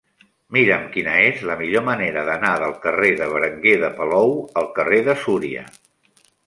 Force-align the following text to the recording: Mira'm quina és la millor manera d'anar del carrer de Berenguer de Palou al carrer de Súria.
Mira'm 0.55 0.87
quina 0.95 1.11
és 1.25 1.43
la 1.49 1.57
millor 1.59 1.85
manera 1.91 2.25
d'anar 2.31 2.55
del 2.65 2.73
carrer 2.87 3.13
de 3.23 3.29
Berenguer 3.35 3.77
de 3.87 3.93
Palou 4.01 4.37
al 4.63 4.73
carrer 4.81 5.05
de 5.11 5.21
Súria. 5.27 5.71